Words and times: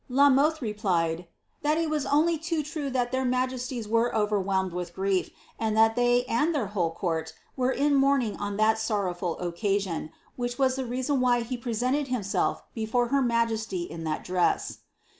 ''La 0.19 0.29
Mothe 0.31 0.63
replied, 0.63 1.17
^ 1.19 1.25
that 1.61 1.77
it 1.77 1.87
was 1.87 2.07
only 2.07 2.35
too 2.35 2.63
true 2.63 2.89
that 2.89 3.11
their 3.11 3.23
majesties 3.23 3.87
were 3.87 4.15
overwhelmed 4.15 4.73
with 4.73 4.95
grief, 4.95 5.29
and 5.59 5.77
that 5.77 5.95
they 5.95 6.25
and 6.25 6.55
their 6.55 6.65
whole 6.65 6.89
court 6.89 7.33
were 7.55 7.69
in 7.71 7.93
mourning 7.93 8.35
on 8.37 8.57
that 8.57 8.79
sorrowful 8.79 9.37
occasion, 9.37 10.11
which 10.35 10.57
was 10.57 10.75
the 10.75 10.85
reason 10.85 11.21
why 11.21 11.41
he 11.41 11.55
presented 11.55 12.07
himself 12.07 12.63
before 12.73 13.09
her 13.09 13.21
majesty 13.21 13.83
in 13.83 14.03
that 14.03 14.23
dress." 14.23 14.79